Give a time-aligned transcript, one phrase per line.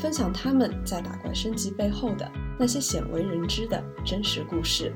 [0.00, 2.26] 分享他们在打怪升级背后的
[2.58, 4.90] 那些鲜为人知的真实故事。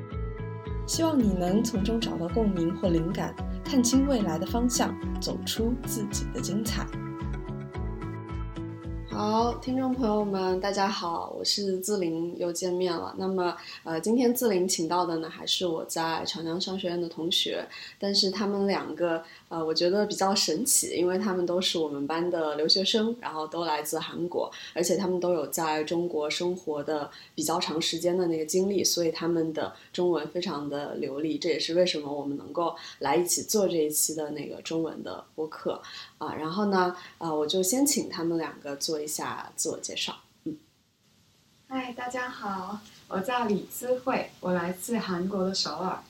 [0.87, 6.87] 希望你能从中找到共鸣或灵感，看清未来的方向，走出自己的精彩。
[9.14, 13.14] 好，听众朋友们，大家好，我是自林，又见面了。
[13.16, 17.64] 那么，呃，今天自林请到的呢，还是我在长江商学院的同学，
[17.96, 19.23] 但是他们两个。
[19.50, 31.38] 呃，我觉得比较神奇，因为他们都是我们班的留学生，然后都来自韩国，而且他们都有在中国生活的比较长时间的那个经历，所以他们的中文非常的流利。
[31.38, 35.80] 这也是为什么我们能够来一起做这一期的那个中文的播客
[36.18, 36.34] 啊。
[36.34, 40.16] 然后呢，呃，我就先请他们两个做一下自我介绍。
[40.45, 40.56] 嗯，
[41.68, 46.02] 嗨，大家好，我叫李姿慧，我来自韩国的首尔。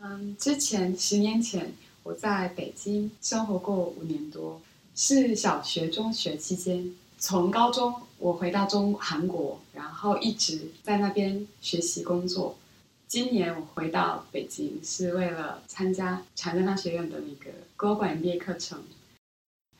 [0.00, 1.72] 嗯，之前十年前。
[2.04, 4.60] 我在北京生活过五年多，
[4.92, 6.92] 是小学、中学期间。
[7.16, 12.58] 从高中我回到中韩国，然后一直在那边学习工作。
[13.06, 18.82] 今年我回到北京，是为了参加长江大学院的那个高管毕业课程。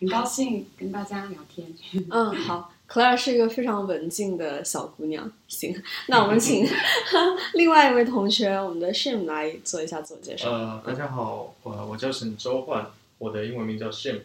[0.02, 1.72] 很高兴跟大家聊天。
[2.10, 2.72] 嗯，好。
[2.88, 5.30] Claire 是一个非常文静的小姑娘。
[5.48, 5.74] 行，
[6.08, 6.66] 那我们请
[7.54, 10.50] 另外一位同学，我们的 Shim 来做一下自我介绍。
[10.50, 14.20] 呃，大家好，我我叫沈周焕，我的英文名叫 Shim。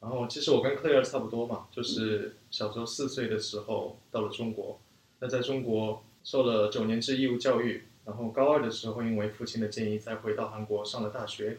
[0.00, 4.80] 然后其实我跟 Claire 差不多嘛，就是小时候四岁的时候到了中国，
[5.20, 11.58] 那在中国受了九年制义务教育，然后高二的时候因为父亲的建议再回到韩国上了大学。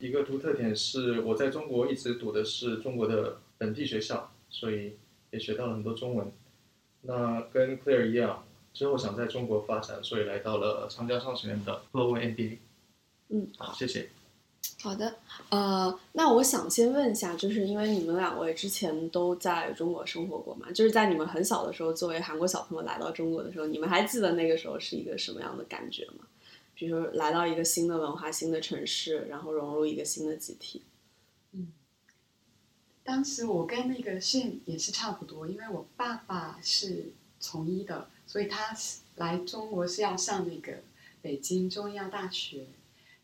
[0.00, 4.96] 一个独特点是我在中国一直读的是中国的本地学校，所以。
[5.32, 6.28] 也学到了很多中文。
[7.02, 8.44] 那跟 Claire 一样，
[8.74, 12.58] 之后想在中国发展，所以来到了长江商学院的 Global MBA。
[13.28, 14.08] 嗯，好，谢谢。
[14.82, 15.14] 好的，
[15.50, 26.24] 呃，那我想先问一下，就是因为你们两位之前都在中国生活过嘛，就是在你们很小的时候，作为韩国小朋友来到中国的时候，你们还记得那个时候是一个什么样的感觉吗？
[26.80, 30.80] 比如说来到一个新的文化、新的城市，然后融入一个新的集体。
[31.52, 31.70] 嗯
[33.04, 38.74] 当时我跟那个信也是差不多，因为我爸爸是从医的，所以他
[39.16, 40.78] 来中国是要上那个
[41.20, 42.68] 北京中医药大学。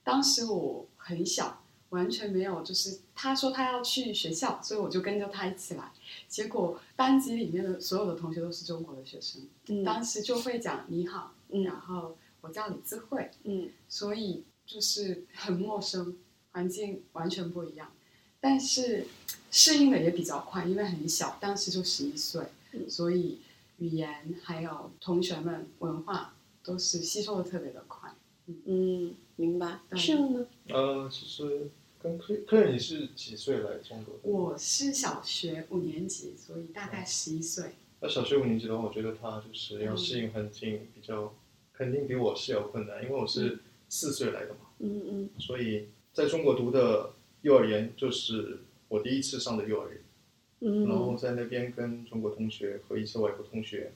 [0.04, 5.92] 当时我很小，完全没有，就是他说他要去学校，所以我就跟着他一起来。
[6.28, 9.48] 结果班级里面的所有的同学都是中国的学生，
[9.82, 16.16] 当时就会讲你好，然后我叫李智慧，嗯，所以就是很陌生，
[16.52, 17.90] 环境完全不一样。
[18.38, 19.06] 但是
[19.50, 22.44] 适应的也比较快，因为很小，当时就十一岁，
[22.88, 23.40] 所以
[23.78, 28.14] 语言还有同学们文化都是吸收的特别的快。
[28.46, 29.80] 嗯，明白。
[29.96, 30.46] 是呢？
[30.68, 31.68] 呃，其实
[32.00, 34.20] 跟客客人你是几岁来中国的？
[34.22, 37.74] 我是小学五年级，所以大概十一岁。
[37.98, 41.34] 那小学五年级的话，我觉得他就是要适应环境比较，
[41.76, 44.60] 肯定比我是有困难，因为我是四岁来的嘛。
[44.78, 45.30] 嗯嗯。
[45.38, 47.12] 所以在中国读的。
[47.42, 50.00] 幼儿园就是我第一次上的幼儿园，
[50.60, 53.92] 嗯，然后在那边跟中国同学和一些外国同学，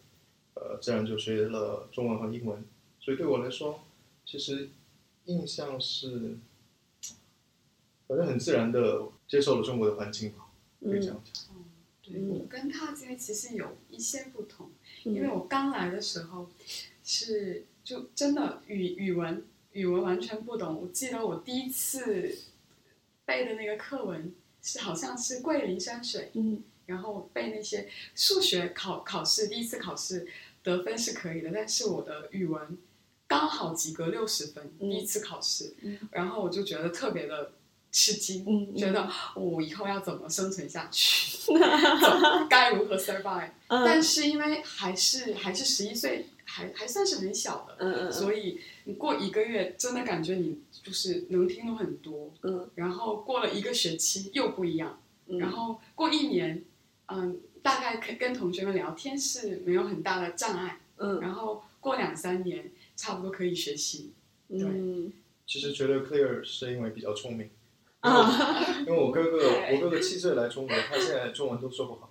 [0.55, 2.63] 呃，自然就学了中文和英文，
[3.01, 3.83] 所以对我来说，
[4.25, 4.69] 其实
[5.25, 6.37] 印象是，
[8.07, 10.47] 反正很自然的接受了中国的环境吧，
[10.81, 11.47] 可以这样讲。
[11.53, 11.65] 嗯，
[12.05, 14.71] 对我跟他这边其实有一些不同，
[15.03, 16.49] 因为我刚来的时候
[17.10, 22.37] 是就真的语语文语文完全不懂，我记得我第一次。
[23.26, 30.27] 背的那个课文是好像是桂林山水，嗯，然后背那些数学考考试第一次考试
[30.65, 32.77] 得分是可以的，但是我的语文
[33.28, 35.77] 刚好及格六十分，第一次考试，
[36.10, 37.53] 然后我就觉得特别的
[37.92, 39.09] 吃惊，觉得。
[39.36, 41.53] 我以后要怎么生存下去，
[42.51, 43.51] 该如何 survive？
[43.68, 50.59] 但是因为还是还是十一岁，还还算是很小的，嗯嗯，所以你过一个月真的感觉你。
[50.83, 56.65] 就是能听懂很多，嗯，然后过了一个学期又不一样，然后过一年，
[57.09, 64.13] 嗯，大概跟跟同学们聊天是没有很大的障碍，嗯，然后过两三年差不多可以学习，
[64.49, 65.13] 对。
[65.47, 67.51] 其实觉得 Clear 是因为比较聪明，
[68.01, 69.37] 啊，因为我哥哥
[69.73, 72.11] 我哥哥七岁来中国，他现在中文都说不好，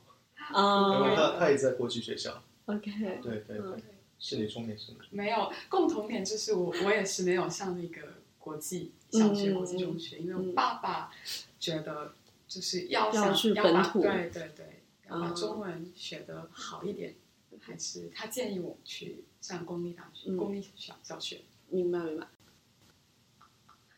[0.54, 2.92] 啊，因为他他也在国际学校，OK，
[3.24, 3.72] 对对嗯。
[3.72, 3.84] 对，
[4.20, 4.98] 是你重点是吗。
[5.12, 11.12] 没有共同点，就是我我也是没有上那个国际小学、嗯国际中学，因为嗯我爸爸
[11.60, 12.14] 觉得
[12.48, 17.16] 就是要要想去本土要把对对对，要把嗯中文学的好一点，
[17.60, 21.42] 还是他建议我去上公立大学、嗯公立小小学。
[21.70, 22.28] 明白明白。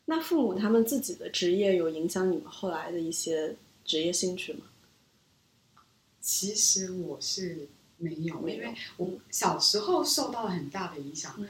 [0.05, 4.65] 那父母他们自己的职业有影响你们后来的一些职业兴趣吗？
[6.19, 7.67] 其实我是
[8.01, 11.47] 没有，因为我小时候受到了很大的影响，嗯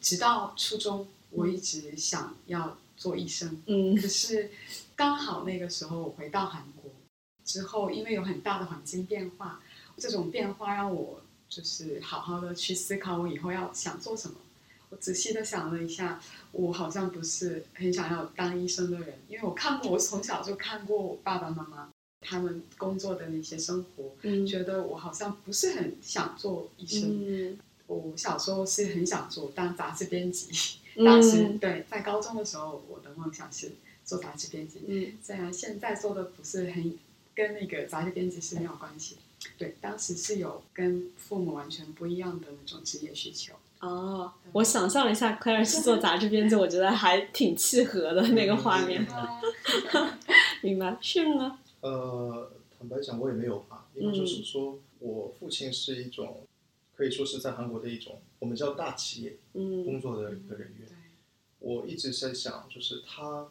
[0.00, 3.60] 直到初中，我一直想要做医生。
[3.66, 4.50] 嗯可是
[4.96, 6.90] 刚好那个时候我回到韩国
[7.44, 9.60] 之后，因为有很大的环境变化，
[9.98, 14.36] 这种变化让我就是好好的去思考我以后要想做什么。
[14.88, 16.20] 我仔细的想了一下，
[16.52, 21.88] 我好像不是很想要当医生的人，因为我看过，我从小就看过我爸爸妈妈
[22.20, 27.10] 他们工作的那些生活，嗯觉得我好像不是很想做医生。
[27.26, 33.72] 嗯我小时候是很想做当杂志编辑，嗯当时对在高中的时候，我的梦想是
[34.04, 34.80] 做杂志编辑。
[34.86, 36.94] 嗯虽然现在做的不是很
[37.34, 39.16] 跟那个杂志编辑是没有关系，
[39.58, 43.54] 对，当时是有跟父母完全不一样的那种职业需求。
[43.80, 49.04] 哦，我想象了一下，Claire 是做杂志编辑，我觉得还挺契合的那个画面。
[50.62, 51.58] 明白，是呢？
[51.80, 56.46] 呃，坦白讲，我也没有吧，因为就是说我父亲是一种，
[56.94, 60.86] 可以说是在韩国的一种我们叫大企业嗯工作的一个人员。
[60.88, 60.96] 对，
[61.58, 63.48] 我一直在想，就是他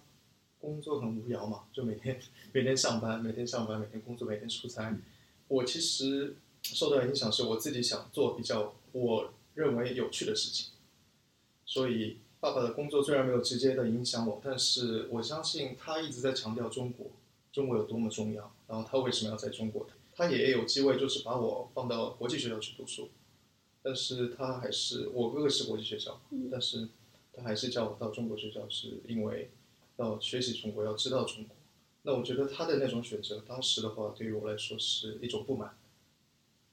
[0.60, 2.20] 工作很无聊嘛，就每天
[2.54, 4.96] 每天上班，每天上班，每天工作，每天出差。
[5.48, 10.72] 我其实受到的影响是我自己想做比较我认为有趣的事情，
[11.66, 17.08] 所以爸爸的工作虽然没有直接的影响我，但是我相信他一直在强调中国，
[17.52, 23.10] 中国有多么重要，然后他为什么要在中国，他也有机会就是把我放到国际学校去读书，
[23.82, 26.88] 但是他还是我哥哥是国际学校，但是
[27.34, 29.50] 他还是叫我到中国学校，是因为
[29.98, 31.56] 要学习中国，要知道中国。
[32.04, 35.76] 那我觉得他的那种选择，当时的话对于我来说是一种不满，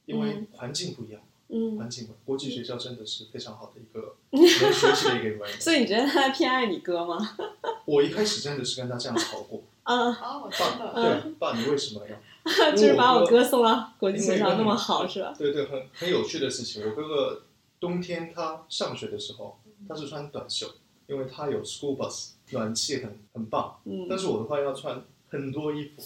[0.05, 5.61] 因为嗯环境不一样，嗯，环境不一样国际学校真的是非常好的一个能 学习的一个地方。
[5.61, 7.37] 所以你觉得他偏爱你哥吗？
[7.87, 12.16] 我一开始真的是跟他这样吵过，啊，哦，真爸，的，对，爸，你为什么要？
[12.72, 15.34] 就是把我哥送到国际学校那么好，是吧？
[15.38, 16.84] 对对，很很有趣的事情。
[16.84, 17.42] 我哥哥
[17.80, 20.66] 冬天他上学的时候，他是穿短袖，
[21.06, 23.78] 因为他有 school bus，暖气很很棒。
[23.84, 26.02] 嗯但是我的话要穿很多衣服，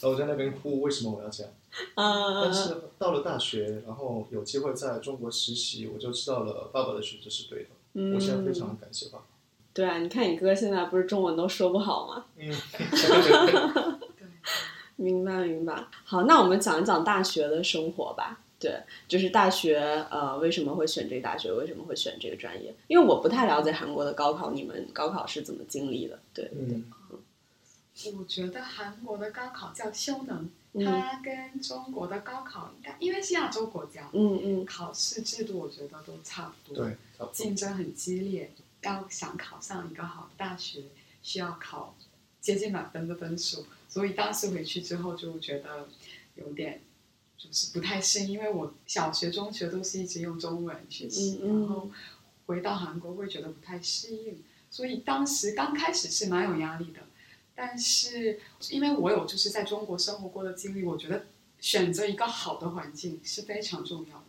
[0.00, 1.52] 然后我在那边哭，为什么我要这样？
[1.94, 7.68] 啊但是到了大学，然后有机会在中国实习，我就知道了爸爸的选择是对的。
[7.94, 9.24] 嗯，我现在非常感谢爸爸。
[9.78, 12.24] 对啊，你看你哥现在不是中文都说不好吗？
[12.36, 14.26] 嗯，对，
[14.96, 15.84] 明白明白。
[16.02, 18.40] 好，那我们讲一讲大学的生活吧。
[18.58, 18.76] 对，
[19.06, 19.78] 就是大学，
[20.10, 21.52] 呃，为什么会选这个大学？
[21.52, 22.74] 为什么会选这个专业？
[22.88, 26.18] 因为我不太了解韩国的高考，你们高考是怎么经历的？
[26.34, 26.84] 对，嗯，
[28.18, 36.84] 我觉得韩国的高考叫修能，嗯它跟中国的高考应该因为是亚洲国家，嗯嗯考试制度我觉得都差不多。
[36.84, 37.32] 对，差不多。
[37.32, 38.52] 竞争很激烈，
[38.88, 40.84] 要想考上一个好的大学，
[41.22, 41.94] 需要考
[42.40, 45.88] 接近满分的分数，所以当时回去之后就觉得
[46.36, 46.80] 有点
[47.36, 51.90] 就是不太适应，因为我小学、中学都是一直用中文学习，嗯嗯然后
[52.46, 57.00] 回到韩国会觉得不太适应，所以当时刚开始是蛮有压力的，
[57.54, 58.40] 但是
[58.70, 61.26] 因为我有就是在中国生活过的经历，我觉得
[61.60, 64.24] 选择一个好的环境是非常重要的。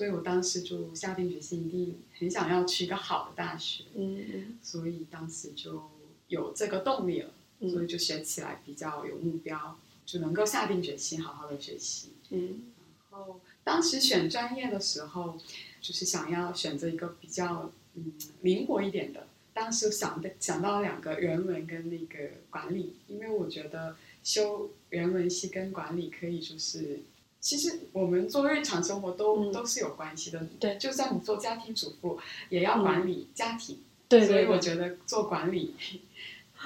[0.00, 5.90] 所以我当时就下定决心，一定很想要去一个好的大学，嗯嗯所以当时就
[6.28, 12.12] 有这个动力了，嗯所以就学起来比较有目标，就能够下定决心好好的学习。
[12.30, 12.72] 嗯
[13.10, 15.36] 然后当时选专业的时候，
[15.82, 19.26] 就是想要选择一个比较嗯灵活一点的。
[19.52, 27.00] 当时想的想到两个人文跟那个管理，因为我觉得修人文系跟管理可以就是。
[27.40, 29.52] 其实我们做日常生活都、嗯。
[29.52, 30.76] 都是有关系的，对。
[30.78, 32.18] 就算你做家庭主妇，
[32.50, 33.78] 也要管理家庭，
[34.08, 35.74] 对所以我觉得做管理，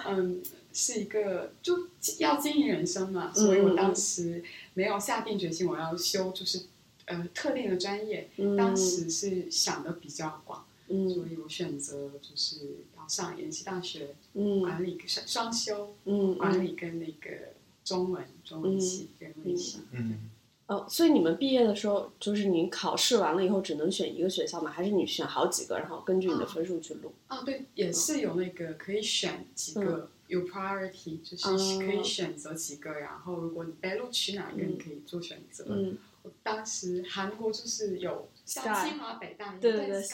[0.07, 1.89] 嗯，是一个就
[2.19, 4.43] 要经营人生嘛，所以我当时
[4.75, 6.65] 没有下定决心我要修就是
[7.07, 8.57] 呃特定的专业，嗯。
[8.57, 14.61] 当时是想的比较广，所嗯以我选择就是要上延吉大学嗯。
[14.61, 16.39] 管理双双修嗯嗯。
[16.39, 17.53] 管理跟那个
[17.85, 20.31] 中文中文系人文系，嗯，
[20.67, 24.71] 哦，所以你们毕业的时候，就是你考试完了以后只能选一个学校吗？
[24.71, 27.13] 还是你选好几个，然后根据你的分数去录？
[27.29, 30.11] 哦对，也是有那个可以选几个。
[30.27, 35.67] 有 priority，就是可以选择几个，然后如果你被录取哪一个，嗯你可以做选择。
[35.69, 40.09] 嗯我当时韩国就是有像清华北大，对对对对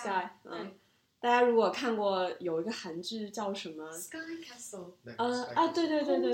[0.46, 0.72] 嗯
[1.20, 6.32] 大家如果看过有一个韩剧叫什么？Sky Castle，那个呃啊，对对对对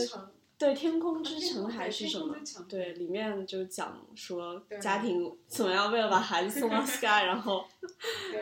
[0.59, 2.35] 对，天空之城还是什么？
[2.69, 7.67] 对，里面就讲说家庭怎么样为了把孩子送到 Sky，然后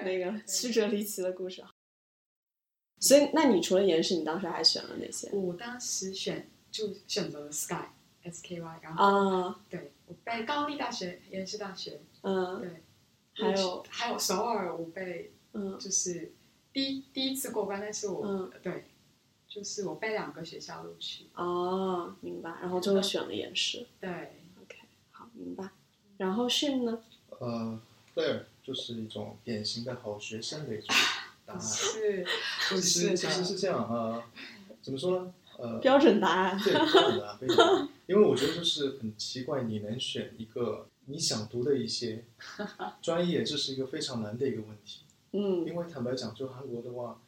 [0.04, 1.64] 那个曲折离奇的故事。
[3.00, 5.28] 所以，那你除了延世，你当时还选了哪些？
[5.32, 7.88] 我当时选就选择了 Sky
[8.22, 16.32] S K Y，然后、啊，对我被高丽大学、延世大学，嗯对，还有还有首尔，我被嗯就是
[16.72, 18.84] 第一第一次过关，但是我、嗯对，
[19.54, 22.50] 就是我被两个学校录取，哦，明白。
[22.60, 23.86] 然后最后选了延世。
[24.00, 24.10] 对
[24.60, 24.78] ，OK，
[25.12, 25.68] 好，明白。
[26.16, 26.98] 然后 Shin 呢？
[27.38, 27.80] 呃
[28.12, 30.86] ，Claire 就是一种典型的好学生的一种
[31.46, 31.60] 答案。
[31.62, 32.26] 是
[32.70, 34.20] 不 其实是其实是这样呃，
[34.82, 35.34] 怎么说呢？
[35.56, 36.58] 呃，标准答案。
[36.58, 37.88] 对，标准答案非常。
[38.06, 42.24] 因为我觉得就是很奇怪，你能选一个你想读的一些
[43.00, 45.02] 专业，这是一个非常难的一个问题。
[45.36, 47.20] 嗯因为坦白讲，就韩国的话，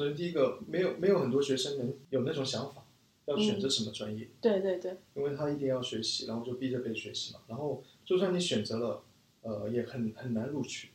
[0.00, 2.86] 首先第一个，没有没有很多学生能有那种想法，
[3.26, 7.40] 要选择什么专业，对对对，因为他一定要学习，然后就逼着被学习嘛。
[7.48, 9.02] 然后就算你选择了，
[9.42, 10.88] 呃，也很很难录取。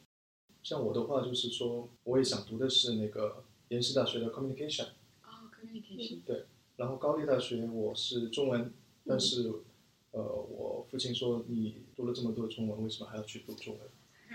[0.63, 4.85] 像我的话，就是说，我也想读的是那个延世大学的 communication，
[5.21, 6.45] 哦，communication，对
[6.77, 8.73] 然后高丽大学我是中文，
[9.05, 9.53] 但是，
[10.13, 13.87] 呃，我父亲说你读了这么多中文，为什么还要去读中文？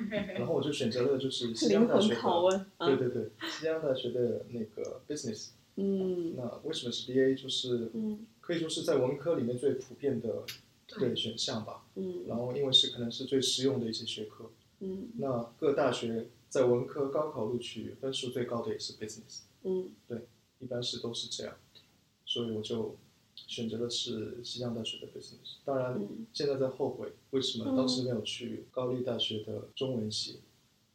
[0.39, 2.15] 然后我就选择了就是西灵魂江大学
[2.51, 5.51] 的，对对对，西江大学的那个 business。
[5.77, 7.41] 嗯那为什么是 BA？
[7.41, 10.45] 就是嗯可以说是在文科里面最普遍的
[10.87, 11.85] 对对选项吧。
[11.95, 14.51] 嗯然后因为是可能是最实用的一些学科。
[14.81, 19.91] 嗯那各大学在文科高考录取分数最高的也是 business，嗯
[20.59, 21.55] 一般是都是这样，
[22.27, 22.97] 所以我就
[23.51, 25.57] 选择的是西江大学的 business。
[25.65, 30.39] 当然嗯现在在后悔为什么当时没有去高丽大学的中文系，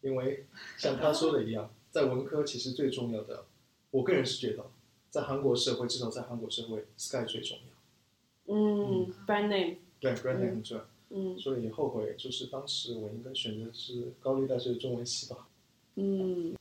[0.02, 0.46] 因为
[0.78, 3.44] 像他说的一样， 在文科其实最重要的，
[3.92, 4.66] 我个人是觉得，
[5.10, 9.76] 在韩国社会至少在韩国社会，sky 最重要，嗯，brand name。
[10.00, 10.86] 对 brand name 很重要。
[11.10, 15.48] 嗯所以后悔就是当时我应该选择是高丽大学的中文系吧。
[15.96, 16.56] 嗯，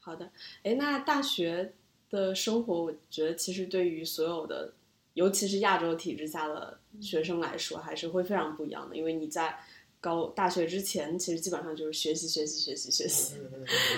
[0.00, 0.30] 好的。
[0.62, 1.72] 哎，那大学
[2.10, 4.74] 的生活，我觉得其实对于所有的，
[5.14, 9.56] 尤其是亚洲体制下的学生来说，还是会非常不一样的，因为你在
[10.00, 13.36] 高大学之前，其实基本上就是学习、学习、学习、学习。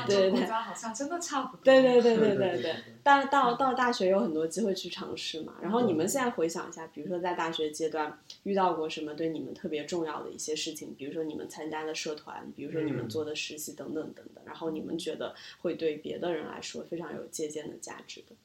[0.07, 2.77] 对对对洲国家好像真的差不多，对对对对对对 对。
[3.03, 5.55] 但到到大学有很多机会去尝试嘛。
[5.61, 18.37] 然后你们现在回想一下，比如说在大学阶段遇到过什么对你们特别重要的一些事情，比如说你们参加的社团，比如说你们嗯做的实习等等等等，然后你们觉得会对别的人来说非常有借鉴的价值的。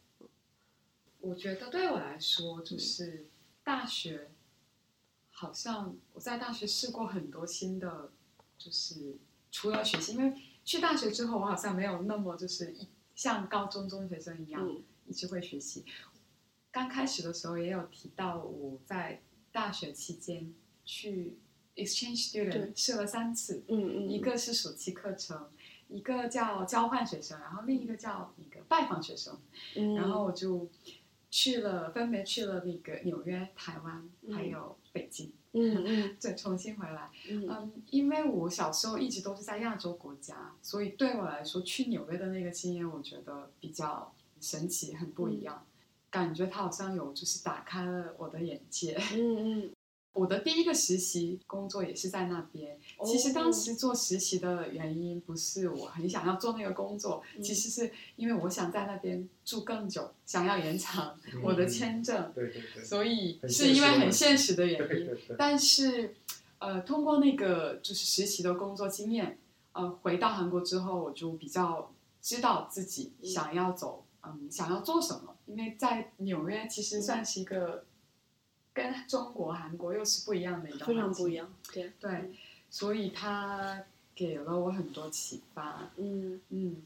[1.21, 3.27] 我觉得对我来说，就是
[3.63, 4.31] 大学，
[5.29, 8.11] 好像我在大学试过很多新的，
[8.57, 9.17] 就是
[9.51, 15.83] 除了学习，因为去大学之后，我好像没有那么就是一像高中中学生一样、嗯一直会学习。
[16.71, 20.53] 刚开始的时候也有提到，我在大学期间
[20.85, 21.37] 去
[21.75, 25.49] exchange student 试了三次，嗯嗯，一个是暑期课程，
[25.89, 29.37] 一个叫交换学生，然后另一个叫那个拜访学生。
[29.75, 30.69] 嗯，然后我就
[31.31, 37.09] 去了，分别去了那个纽约、台湾，嗯还有北京，嗯嗯 对重新回来。
[37.29, 45.65] 嗯嗯，因为我小时候一直都是在亚洲国家，所以对我来说，去纽约的那个经验，我觉得比较神奇，很不一样。
[46.09, 48.99] 感觉它好像有就是打开了我的眼界。
[49.13, 49.71] 嗯嗯，
[50.13, 52.77] 我的第一个实习工作也是在那边。
[52.97, 64.87] 哦其实当时做实习的原因不是我很想要做那个工作，嗯其实是因为我想在那边住更久，想要延长嗯我的签证，对对对，所以是因为很现现实的 原因。
[64.87, 66.15] 对对对，但是，
[66.59, 69.39] 呃，通过那个就是实习的工作经验，
[69.73, 71.91] 呃，回到韩国之后，我就比较
[72.21, 75.35] 知道自己想要走，嗯，想要做什么。
[75.47, 77.83] 因为在纽约其实算是一个
[78.73, 81.33] 跟中国、韩国又是不一样的一个非常环境不一。
[81.35, 81.53] 样。
[81.73, 82.31] 对，对，
[82.69, 83.83] 所以他
[84.15, 86.77] 给了我很多启发，嗯嗯，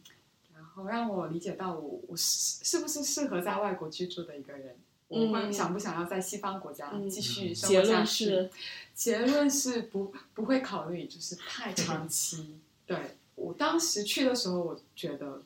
[0.56, 4.76] 然后让我理解到我我是是不是适合在外国居住的一个人。
[5.08, 8.26] 我会嗯想不想要在西方国家嗯继续生活下去？
[8.32, 8.50] 论是，
[8.96, 12.56] 结论是不不会考虑，就是太长 期。
[12.88, 12.98] 对
[13.36, 15.44] 我当时去的时候，我觉得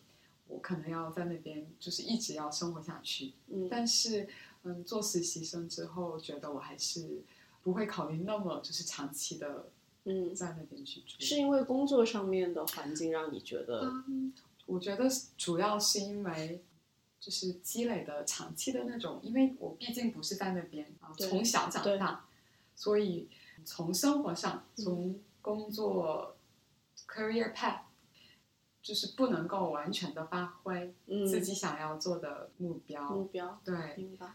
[0.48, 3.34] 我可能要在那边就是一直要生活下去。
[3.50, 4.29] 嗯但是，
[4.63, 7.22] 嗯，做实习生之后，觉得我还是
[7.63, 9.70] 不会考虑那么就是长期的
[10.06, 11.16] 嗯，在那边去住。
[11.20, 14.34] 是因为工作上面的环境让你觉得，嗯，
[14.66, 16.63] 我觉得主要是因为
[17.20, 22.25] 就是积累的长期的那种，因为我毕竟不是在那边啊，从小长大，
[22.75, 23.30] 所以
[23.66, 26.36] 从生活上，嗯从工作
[27.08, 27.82] career path，
[28.82, 33.10] 就是不能够完全的发挥嗯，自己想要做的目标。
[33.10, 34.34] 目标，对明白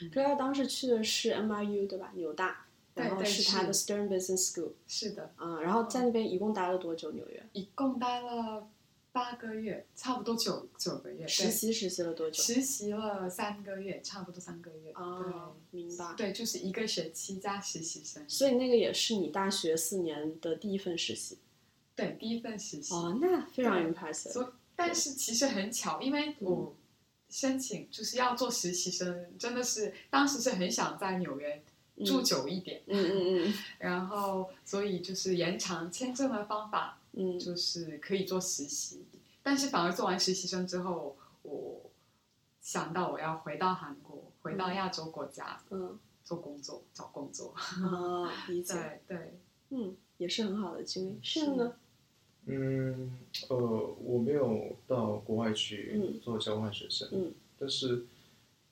[0.00, 0.10] 嗯。
[0.10, 2.12] 对，他当时去的是 NYU 对吧？
[2.14, 7.12] 纽大，然后是他的 Stern Business School 是的，啊，然后在那边一共待了多久？
[7.12, 8.68] 纽约一共待了
[9.12, 11.26] 八个月，差不多九九个月。
[11.26, 12.42] 实习实习了多久？
[12.42, 14.92] 实习了三个月，差不多三个月。
[14.94, 16.14] 哦，明白。
[16.16, 18.22] 对，就是一个学期加实习生。
[18.28, 21.38] 所以那个也是你大学四年的第一份实习
[21.96, 22.94] 对，第一份实习。
[22.94, 24.30] 哦，那非常对 impressive。
[24.30, 26.72] 所以，但是其实很巧，因为我
[27.30, 31.62] 申请就是要做实习生，真的是当时是很想在纽约
[32.04, 39.04] 住久一点，嗯嗯嗯然后所以就是延长签证的方法，嗯就是可以做实习。
[39.42, 41.90] 但是反而做完实习生之后，我
[42.60, 47.54] 想到我要回到韩国，回到亚洲国家嗯做工作，找工作。
[47.56, 48.74] 啊，理 解。
[49.06, 51.18] 对对，嗯，也是很好的经历。
[51.22, 51.72] 是呢？
[52.50, 53.10] 嗯，
[53.50, 53.56] 呃，
[54.02, 58.06] 我没有到国外去嗯做交换学生，嗯但是，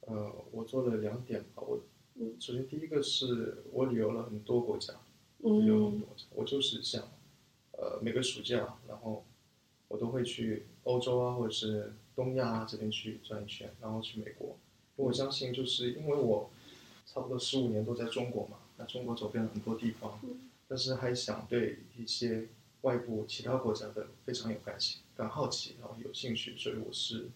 [0.00, 1.62] 呃，我做了两点吧。
[1.62, 1.78] 我，
[2.14, 4.94] 嗯首先第一个是我旅游了很多国家，
[5.40, 6.24] 旅游很嗯多国家。
[6.34, 7.02] 我就是想，
[7.72, 9.24] 呃，每个暑假，然后
[9.88, 14.56] 我都会去欧洲啊，或者是东亚啊这边去转一圈，然后去美国。
[14.96, 16.48] 我相信，就是因为我
[17.04, 22.48] 差不多十五年都在中国嘛，那中国走遍了很多地方，嗯但是还想对一些
[22.86, 27.28] 外部其他国家的非常有感情、感好奇，然后有兴趣，所以我是，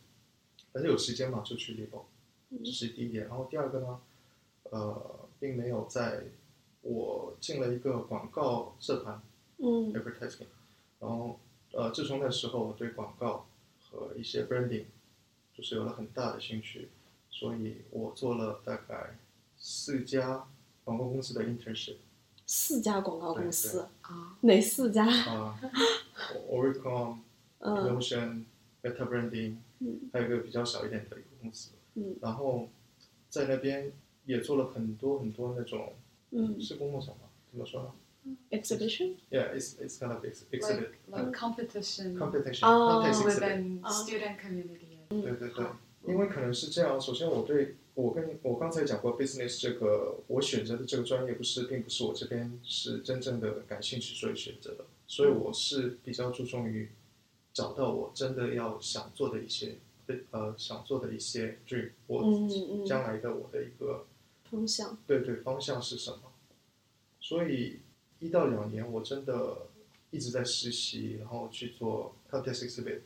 [0.73, 2.07] 反正有时间嘛就去旅游，
[2.64, 3.26] 这是第一点。
[3.26, 4.00] 然后第二个呢，
[4.71, 6.23] 呃，并没有在
[6.83, 9.21] 我进了一个广告社团
[9.59, 10.47] 嗯 advertising，
[11.00, 11.40] 然后
[11.73, 13.49] 呃，自从那时候我对广告
[13.80, 14.85] 和一些 branding
[15.52, 16.90] 就是有了很大的兴趣，
[17.28, 19.19] 所以我做了大概
[19.59, 20.47] 四家
[20.85, 21.97] 广告公司的 internship
[22.52, 25.07] 四家广告公司，啊，哪四家？
[25.07, 25.57] 啊、
[26.50, 27.19] Oricom、
[27.60, 28.43] 嗯 Notion、
[28.82, 32.69] Meta Branding，嗯还有一个比较小一点的一个公司，嗯然后
[33.28, 33.93] 在那边
[34.25, 35.93] 也做了很多很多那种
[36.32, 37.28] 嗯是公共场吗？
[37.52, 39.15] 怎么说呢，exhibition。
[39.30, 43.39] ？Yeah, it's it's kind of ex exhibit like like competition competition, 哦 contest exhibit。
[43.39, 44.99] within 啊 student community。
[45.08, 45.67] 对对对，
[46.08, 47.00] 因为可能是这样。
[47.00, 56.89] 首先，我对我跟我刚才讲过 business 这个，我选择的这个专业不是，并不是我这边是真正的感兴趣所以选择的，所以我是比较注重于
[57.53, 59.79] 找到我真的要想做的一些
[60.31, 62.49] 呃想做的一些 dream，我
[62.87, 64.07] 将来的我的一个
[64.50, 64.99] 方向。
[65.07, 66.33] 对对方向是什么。
[67.21, 67.81] 所以
[68.19, 69.67] 一到两年，我真的
[70.11, 73.00] 一直在实习，然后去做 contest exhibit。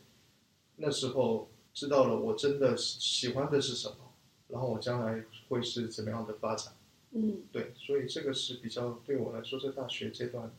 [0.77, 4.04] 那时候知道了我真的是喜欢的是什么，
[4.47, 6.73] 然后我将来会是怎么样的发展。
[7.11, 10.51] 嗯对，所以这个是比较对我来说，在大学阶段，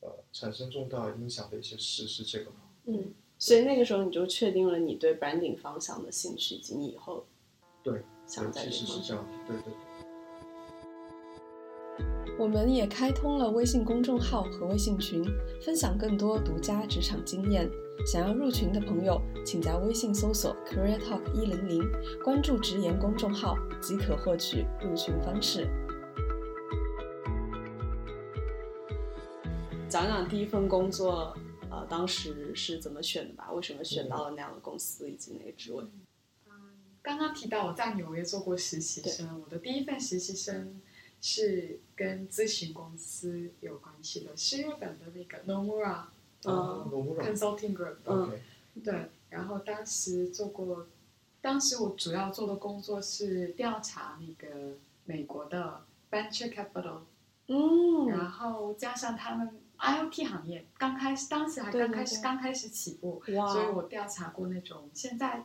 [0.00, 2.56] 呃，产生重大影响的一些事是这个吗。
[2.84, 7.26] 嗯，所以那个时候你就确定了你对 branding 方向的兴趣，以及你以后
[7.82, 9.02] 对，想在对，其实这方向。
[9.02, 9.72] 是这样的，对对对。
[12.38, 15.22] 我们也开通了微信公众号和微信群，
[15.60, 17.68] 分享更多独家职场经验。
[18.04, 21.82] 想要入群的朋友，请在微信搜索 “Career Talk 一零零”，
[22.24, 25.68] 关注直言公众号即可获取入群方式。
[29.88, 31.36] 讲讲第一份工作，
[31.70, 33.52] 呃，当时是怎么选的吧？
[33.52, 35.84] 为什么选到了那样的公司以及那个职位？
[37.02, 40.80] 刚刚提到我在纽约做过实习生，我的第一份实习生
[41.20, 46.04] 是跟咨询公司有关系的，是日本的那个 Nomura
[46.44, 47.96] 嗯 Consulting Group。
[48.06, 48.32] 嗯。
[48.82, 50.86] 对，然后当时做过，
[51.42, 57.00] 当时我主要做的工作是调查那个美国的 venture capital，、
[57.48, 58.08] 嗯。
[58.08, 65.44] 然后加上他们 IoT 行业刚开始，当时还刚开始刚开始起步，哇所以我调查过那种现在，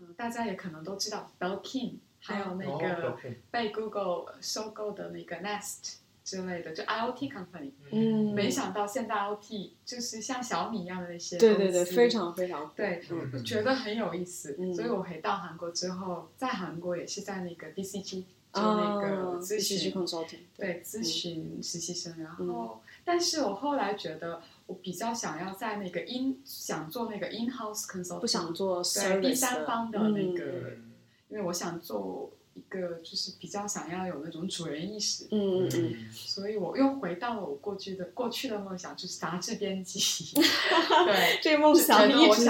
[0.00, 3.16] 嗯、大家也可能都知道 Belkin，还有那哦个
[3.52, 7.70] 被 Google 收购的那个 Nest 之类的，就 IoT company。
[7.92, 12.74] 嗯，没想到现在 IoT 就是像小米一样的那些对对对，非常非常火。
[12.76, 13.00] 对
[13.44, 14.74] 觉得很有意思，嗯。
[14.74, 30.82] 所以我回到韩国之后，在韩国也是在那个 DCG 做啊那个咨询 consulting，对咨询实习生，然后，但是我后来觉得我比较想要在那个 in 想做那个 in house consulting，不想做对第三方的那嗯个，嗯。
[31.28, 40.00] 因为我想做一个就是比较想要有那种主人意识，嗯嗯嗯，所以我又回到了我过去的过去的梦想，就是杂志编辑，
[40.34, 41.38] 对。
[41.42, 42.46] 这个梦想一直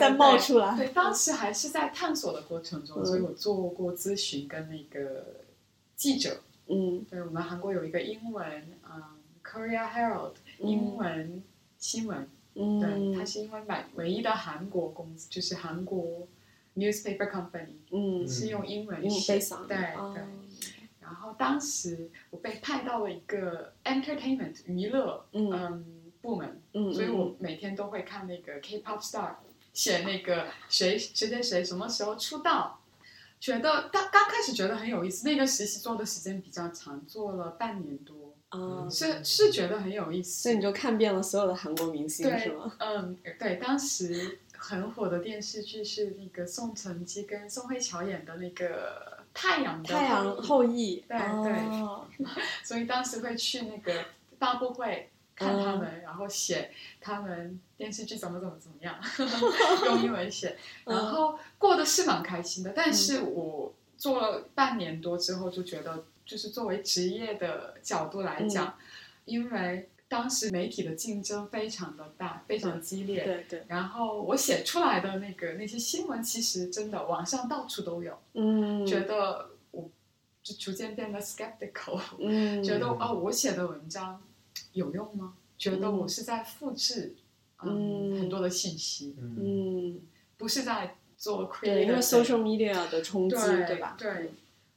[0.00, 0.74] 在冒对出来。
[0.76, 5.42] 对，当时还是在探索的过程中，嗯所以我做过咨询跟那个
[5.94, 6.40] 记者。
[6.68, 7.04] 嗯。
[7.10, 8.44] 对我们韩国有一个英文，
[8.90, 9.02] 嗯
[9.44, 11.42] ，Korea Herald，英文
[11.78, 16.26] 新闻，对，嗯它是因为唯唯一的韩国公司，就是韩国
[16.76, 20.22] newspaper company 嗯，是用英文写对哦对。
[21.00, 25.84] 然后当时我被派到了一个 entertainment 娱乐嗯嗯
[26.22, 29.34] 部门，嗯，所以我每天都会看那个 K-pop star
[29.74, 32.80] 写那个谁谁谁谁什么时候出道，
[33.40, 35.26] 觉得刚刚开始觉得很有意思。
[35.26, 40.42] 那个实习做的时间比较长，做了半年多，啊，是是觉得很有意思。
[40.42, 51.52] 所以你就看遍了所有的韩国明星是对吗？，嗯，对，当时很火的电视剧是那个宋承基跟宋慧乔演的那个《太阳的太阳后裔对，对。
[51.82, 52.06] 哦
[52.62, 54.04] 所以当时会去那个
[54.38, 56.70] 发布会看他们，然后写
[57.00, 58.96] 他们电视剧怎么怎么怎么样，
[59.86, 62.72] 用英文写，然后过得是蛮开心的。
[62.74, 68.78] 但是我做了半年多之后，就觉得就是作为职业的角度来讲，
[69.24, 73.24] 因为当时媒体的竞争非常的大，非常激烈。
[73.24, 79.90] 对对，然后我写出来的那个那些新闻，其实真的网上到处都有，嗯，觉得我
[80.42, 84.22] 就逐渐变得 skeptical，嗯， 觉得哦，我写的文章
[84.74, 85.32] 有用吗？
[85.56, 87.14] 觉得我是在复制
[87.62, 89.36] 嗯很多的信息，嗯。
[89.40, 90.00] 嗯，
[90.36, 93.96] 不是在做 creative 对，因为 social media 的冲击，对吧？
[93.98, 94.34] 对，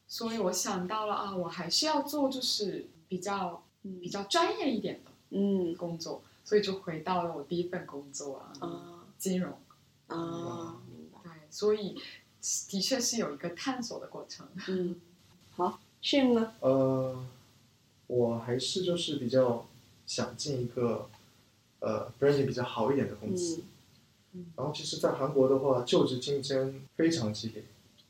[0.07, 3.99] 所以我想到了啊，我还是要做就是比较嗯。
[3.99, 9.51] 比较专业一点的嗯工作，所以就回到了我第一份工作啊，啊金融。
[10.07, 11.19] 啊，明白。
[11.23, 11.95] 对，所以
[12.69, 14.47] 的确是有一个探索的过程。
[14.67, 14.95] 嗯，
[15.51, 16.53] 好，Shim 呢？
[16.59, 17.25] 呃，
[18.07, 19.65] 我还是就是比较
[20.05, 21.09] 想进一个
[21.79, 23.57] 呃 branding 比较好一点的公司。
[24.33, 27.63] 嗯然后其实，在韩国的话，就职竞争非常激烈。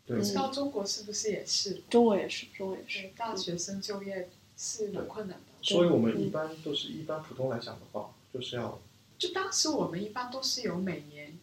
[0.08, 1.84] 对，嗯不知道中国是不是也是？
[1.88, 5.45] 中国也是，中国也是，，大学生就业是蛮困难的。
[5.65, 8.80] 所以我们一般都是一般普通来讲的话，就是要
[9.17, 11.38] 就当时我们一般都是有每年，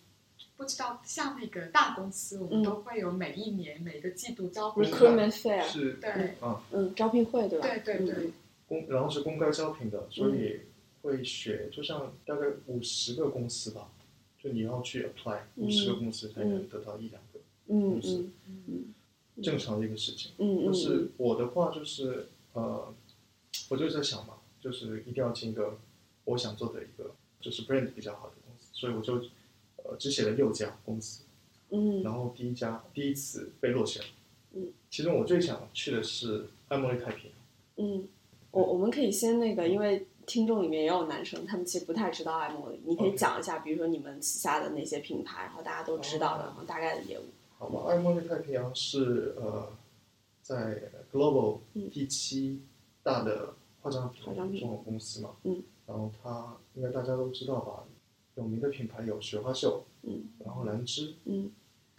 [0.57, 2.63] 不知道像那个大公司，我们嗯。
[2.63, 4.85] 都会有每一年每个季度招聘。
[4.85, 6.35] recruitment fair，是对。
[6.41, 6.57] 嗯。
[6.71, 7.67] 嗯，招聘会对吧？
[7.67, 8.31] 对对对，
[8.69, 10.61] 公，然后是公开招聘的，所以
[11.03, 13.91] 会选，就像大概五十个公司吧，
[14.41, 15.67] 就你要去 apply 嗯。
[15.67, 20.31] 五十个公司才能得到一两个，嗯公司嗯嗯正常的一个事情。
[20.39, 22.95] 嗯嗯，就是我的话就是呃，
[23.69, 25.79] 我就在想嘛，就是一定要进一个
[26.25, 29.17] 我想做的一个就是 brand 比较好的公司，所以我就
[29.77, 31.25] 呃只写了六家公司，
[31.71, 32.03] 嗯。
[32.03, 34.03] 然后第一家第一次被落选，
[34.53, 38.09] 嗯，其中我最想去的是爱茉莉太平洋，嗯，
[38.51, 46.47] 我我们可以先那个，因为听众里面也有男生，他们其实不太知道爱茉莉，你可以讲一下，比如说你们旗下的那些品牌，然后大家都知道的，哦。
[46.47, 47.25] 然后大概的业务。
[47.59, 49.73] 好吧，爱茉莉太平洋是呃
[50.43, 51.91] 在 Global 嗯。
[51.91, 52.61] 第七
[53.03, 57.85] 大的化妆品化妆品中国公司嘛，嗯，然后它应该大家都知道吧，
[58.37, 61.51] 有名的品牌有雪花秀，嗯然后兰芝，嗯。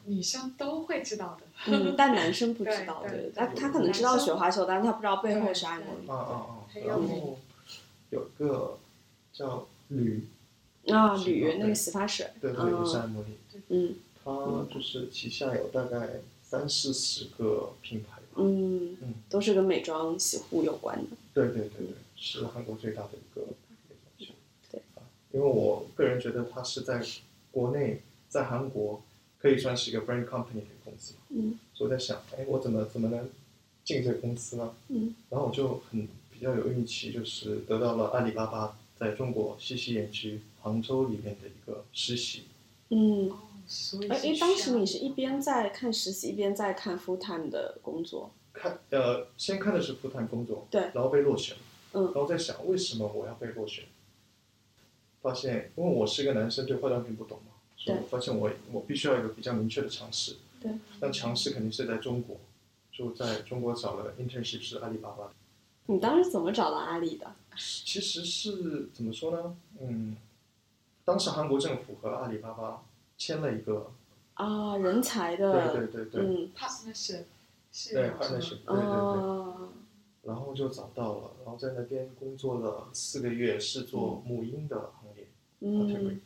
[0.05, 1.47] 女生都会知道的。
[1.71, 7.39] 嗯，但男生不知道， 对他他可能知道雪花秀，但是他不知道背后是爱茉莉啊啊啊，然后
[8.09, 8.77] 有一个
[9.31, 10.27] 叫铝，
[10.87, 13.95] 啊，是铝那个洗发水，对对，也是爱嗯茉莉，嗯。
[14.25, 21.15] 它就是旗下有大概三四十个品牌吧，嗯嗯，都是跟美妆洗护有关的。
[21.33, 24.33] 对对对对，是韩国最大的一个一个东西。
[24.71, 27.03] 对啊，因为我个人觉得它是在
[27.51, 29.01] 国内，在韩国
[29.39, 33.29] 可以算是一个 brand company 的公司，嗯所以我在想，哎，我怎么怎么能
[33.83, 34.73] 进这个公司呢？
[34.89, 42.43] 嗯然后我就很比较有运气，就是得到了阿里巴巴在中国西溪园区杭州里面的一个实习。
[42.89, 48.31] 嗯，哦，所以哎哎，是需当时你是一边在看实习，一边在看 full time 的工作。
[48.53, 51.57] 看呃，先看的是 full time 工作，对然后被落选，
[51.93, 53.85] 嗯然后在想为什么我要被落选，
[55.21, 62.37] 发现因为我是一个男生，对化妆品不懂嘛，所以对我发现我我必须要有一个比较明确的尝试，对，那尝试肯定是在中国，
[62.91, 65.31] 就在中国找了 internship 是阿里巴巴的，
[65.87, 67.33] 你当时怎么找到阿里的？
[67.57, 69.57] 其实是怎么说呢？
[69.81, 70.15] 嗯，
[71.03, 72.83] 当时韩国政府和阿里巴巴
[73.17, 73.91] 签了一个，
[74.35, 77.23] 啊，人才的，对对对对，嗯，partnership
[77.71, 78.83] 是对有什么 partnership，对对对。
[78.85, 79.69] 哦，
[80.23, 85.27] 然后就找到了，然后在那边工作了四个月，是做母婴的行业，
[85.59, 86.19] 嗯，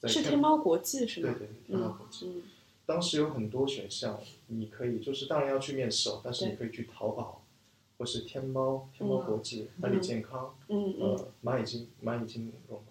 [0.00, 1.34] 在是天猫国际是吗？
[1.38, 2.26] 对对对，天猫国际。
[2.28, 2.42] 嗯
[2.86, 7.42] 当时有很多选项，你可以就是当然要去面试哦，但是你可以去淘宝，
[7.96, 12.82] 或是天猫、天猫国际、阿里健康、嗯嗯呃蚂蚁金、蚂蚁金融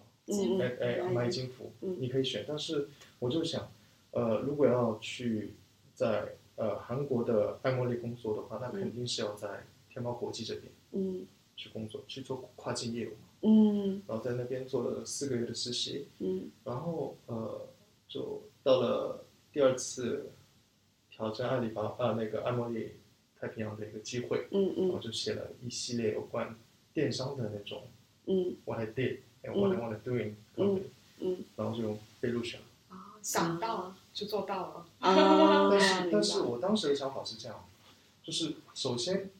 [0.58, 2.44] 哎哎嗯，蚂蚁金服嗯，你可以选。
[2.48, 3.70] 但是我就想，
[4.12, 5.52] 呃，如果要去
[5.94, 11.26] 在呃韩国的爱茉莉工作的话，那肯定是要在天猫国际这边嗯。
[11.56, 13.16] 去工作，去做跨境业务嘛。
[13.42, 14.02] 嗯。
[14.08, 16.50] 然后在那边做了四个月的实习，嗯。
[16.64, 17.68] 然后呃，
[18.08, 20.30] 就到了第二次
[21.10, 22.94] 挑战阿里巴巴啊那个爱茉莉
[23.38, 24.88] 太平洋的一个机会，嗯嗯。
[24.88, 26.56] 然后就写了一系列有关
[26.92, 27.84] 电商的那种
[28.26, 28.56] 嗯。
[28.64, 30.88] what I did and what I want to do in company，、
[31.20, 31.44] 嗯。
[31.56, 32.63] 然后就被录取了。
[33.24, 34.86] 啊，想到就做到了。
[35.00, 37.64] 啊， 但是但是我当时的想法是这样，
[38.22, 39.30] 就是首先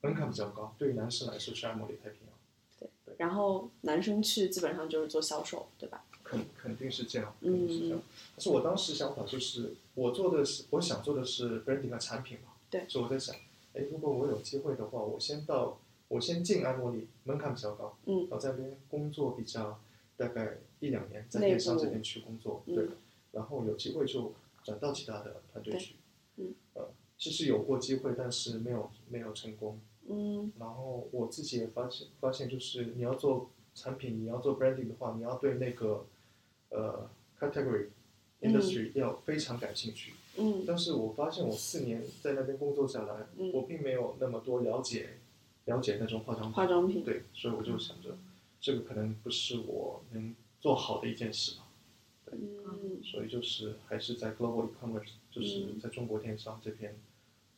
[0.00, 6.04] 门槛比较高，对于男生来说去安莫利太平洋，对然后男生去基本上就是做销售，对吧？
[6.24, 8.00] 肯肯定是这样，嗯肯定是这样。
[8.36, 12.84] 但是我当时想法就是，我做的是我想做的是 branding 的产品嘛，对。
[12.88, 13.34] 所以我在想，
[13.74, 18.20] 哎，如果我有机会的话，我先到我先进安莫利，门槛比较高，嗯。
[18.22, 19.80] 然后在那边工作比较
[20.16, 21.50] 大概一两年，在内部。
[21.52, 22.74] 电商这边去工作，嗯。
[22.76, 22.88] 对，
[23.32, 24.32] 然后有机会就
[24.64, 25.96] 转到其他的团队去，
[26.36, 29.78] 嗯，呃，其实有过机会，但是没有没有成功。
[30.08, 36.06] 嗯然后我自己也发现发现，就是你要做产品，你要做 branding 的话，你要对那个
[36.70, 37.86] 呃 category
[38.40, 40.14] 嗯 industry 要非常感兴趣。
[40.36, 45.18] 嗯但是我发现我四年在那边工作下来，嗯我并没有那么多了解
[45.66, 46.52] 了解那种化妆品。
[46.52, 48.16] 化妆品对，所以我就想着，
[48.60, 51.66] 这个可能不是我能做好的一件事吧。
[52.32, 52.38] 嗯
[53.02, 56.96] 所以就是还是在 global e-commerce，就是嗯在中国电商这边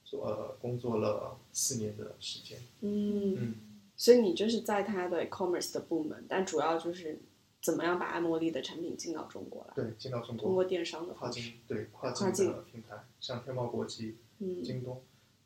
[0.05, 2.59] 做呃工作了四年的时间。
[2.81, 3.55] 嗯，嗯。
[3.97, 7.21] 所以你就是在他的 e-commerce 的部门，但主要就是
[7.61, 11.31] 怎么样把爱茉莉的产品进到中国来，对，进到中国通过电商的跨。
[11.31, 15.01] 境对跨境的平台，像天猫国际、嗯京东，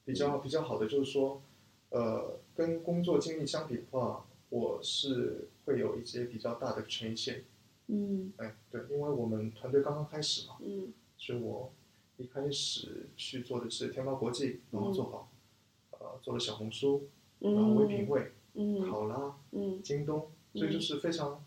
[0.04, 1.42] 比较比较好的就是说，
[1.90, 7.44] 呃，跟工作经历相比的话，我是会有一些比较大的权限。
[7.88, 11.72] 嗯哎，对，因为我们团队刚刚开始嘛，嗯所以我
[12.16, 15.30] 一开始去做的是天猫国际，然后做好，
[15.92, 21.44] 呃，做了小红书，然后唯品嗯会、嗯考拉、嗯京东，所以就是非常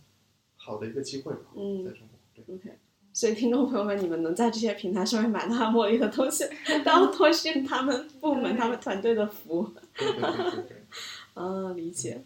[0.55, 2.19] 好的一个机会吧，嗯在中国。
[2.33, 2.55] 对。
[2.55, 2.77] OK，
[3.11, 6.45] 所以听众朋友们，你们能在这些平台上面买到茉莉的东西，
[6.85, 9.67] 都要多谢他们部门、他们团队的服务。
[9.95, 10.77] 对对对对对。
[11.33, 12.23] 啊，理解。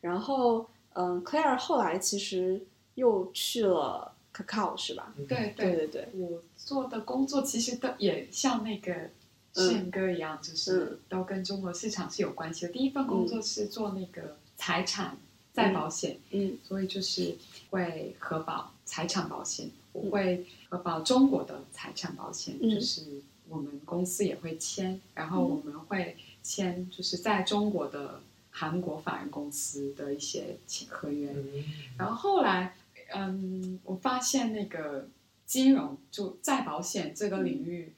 [0.00, 5.12] 然后，嗯，Claire 后来其实又去了 Kakao 是吧？
[5.16, 5.26] 嗯。
[5.26, 5.72] 对对。
[5.76, 9.10] 对对，我做的工作其实都也像那个
[9.54, 12.72] 宪哥一样，就是都跟中国市场是有关系的。
[12.72, 15.16] 第一份工作是做那个财产
[15.52, 16.58] 再保险，嗯。
[16.64, 17.36] 所以就是
[17.70, 22.70] 会核保财产保险，我会核保中国的财产保险，嗯。
[22.70, 23.02] 就是
[23.48, 31.30] 我们公司也会签，然后我们会签就是在中国的韩国法人公司的一些签合约。
[31.32, 31.64] 嗯。
[31.98, 32.74] 然后后来，
[33.14, 35.08] 嗯，我发现那个
[35.46, 37.92] 金融就再保险这个领域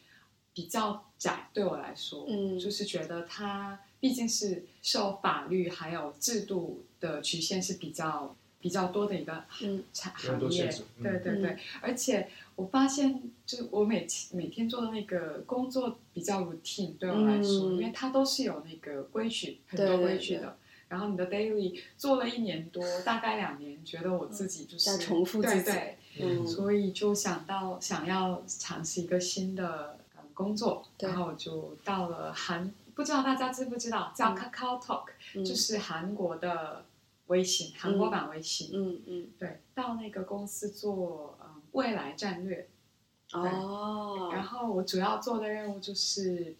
[0.53, 2.59] 比较窄，对我来说，嗯。
[2.59, 9.85] 就是觉得它毕竟是受法律还有制度的局限是比较比较多的一个嗯。
[9.93, 11.03] 产有很多行业，嗯。
[11.03, 17.77] 对对对，而且我发现，就是我每每天做的那个工作比较 routine，对我来说，嗯。
[17.77, 20.57] 因为它都是有那个规矩，很多对对对规矩的。
[20.89, 36.85] 然后你的 daily 做了一年多，大概两年，觉得我自己就是在重复自己对对，嗯所以就想到想要尝试一个新的呃工作，然后我就到了韩，不知道大家知不知道叫嗯 Kakao Talk，、嗯就是韩国的
[37.27, 38.71] 微信，韩国版微信。
[38.73, 42.69] 嗯嗯对，到那个公司做嗯未来战略，
[43.33, 46.55] 哦，然后我主要做的任务就是，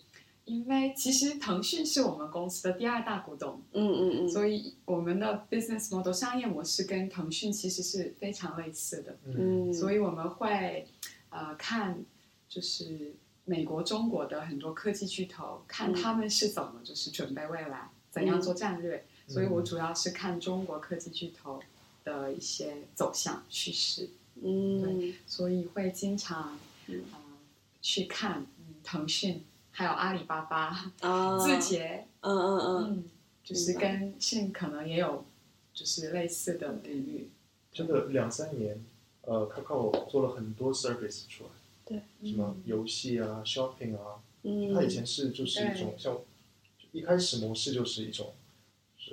[0.45, 9.71] 因为其实腾讯是我们公司的第二大股东，嗯嗯嗯，所以我们的 business model 商业模式跟腾讯其实是非常类似的，嗯。
[9.71, 10.87] 嗯，所以我们会
[11.31, 12.05] 呃看
[12.49, 13.15] 就是
[13.47, 15.95] 美国、中国的很多科技巨头，看嗯。
[15.95, 19.65] 他们是怎么就是准备未来，怎样做战略，所以我嗯。
[19.65, 21.63] 主要是看中国科技巨头
[22.05, 24.11] 的一些走向趋势。
[24.43, 25.15] 嗯。
[25.27, 27.03] 所以会经常，嗯。
[27.13, 27.19] 呃，
[27.81, 29.43] 去看嗯腾讯
[29.77, 33.05] 还有阿里巴巴、啊，字节，嗯嗯嗯嗯，
[33.43, 35.27] 就是跟信可能也有
[35.73, 37.29] 就是类似的领域。
[37.73, 38.81] 真的两三年，
[39.23, 41.51] 呃，Kakao 做了很多 service 出来，
[41.85, 46.19] 对，什么游戏啊、shopping 啊，嗯，它以前是就是一种像，
[46.93, 48.33] 一开始模式就是一种，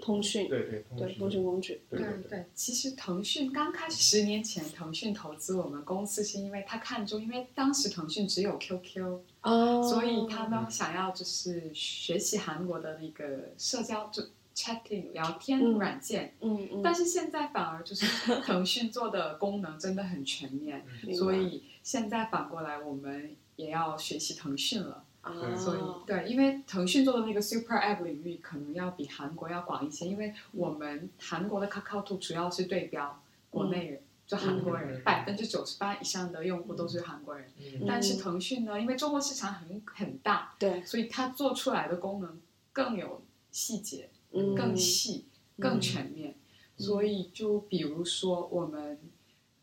[0.04, 14.23] 通讯对对通对讯通讯工具，对对对对，其实腾讯刚开始十年前，腾讯投资我们公司是因为他看中，因为当时腾讯只有 QQ，哦，所以他们想要就是学习韩国的那个社交就
[14.56, 15.73] chatting 聊天嗯。
[15.80, 16.36] 软件。
[16.41, 18.06] 嗯嗯，但是现在反而就是
[18.41, 25.04] 腾 讯做的功能真的很全面，所以现在反过来我们也要学习腾讯了。
[25.21, 25.80] 啊，所以。
[26.06, 34.01] 对，因为腾讯做的那个 Super App 领域可能要比韩国要广一些，因为我们韩国的 KakaoTalk 主要是对标国内人，
[34.32, 35.04] 就韩国人，嗯。
[35.04, 37.52] 百分之九十八以上的用户都是韩国人。
[37.60, 37.84] 嗯。
[37.86, 42.39] 但是腾讯呢，因为中国市场很很大，对，所以它做出来的功能
[42.72, 44.56] 更有细节、嗯。
[44.56, 45.26] 更细、
[45.60, 46.36] 更全面。
[46.78, 48.98] 所以就比如说我们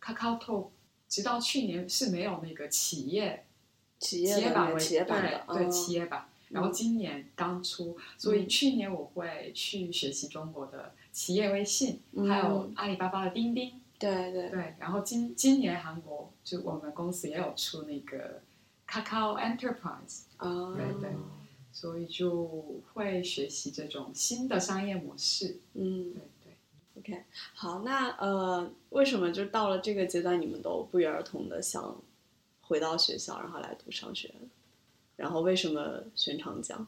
[0.03, 0.69] KakaoTalk，
[1.09, 3.47] 直到去年是没有那个企业
[3.99, 5.71] 企业版为企业版的，对对嗯。
[5.71, 6.29] 企业版。
[6.51, 12.29] 然后今年刚出，所以去年我会去学习中国的企业微信，嗯。
[12.29, 14.75] 还有阿里巴巴的钉钉，对对对。
[14.79, 18.43] 然后今今年韩国就我们公司也有出那个
[18.87, 21.11] Kakao Enterprise，啊，对对
[21.73, 25.61] 所以就会学习这种新的商业模式。
[25.75, 26.57] 嗯对对。
[26.99, 32.01] ，OK，好，那呃，为什么就到了这个阶段，你们都不约而同的想
[32.63, 34.33] 回到学校，然后来读商学？
[35.17, 36.87] 然后为什么选长江？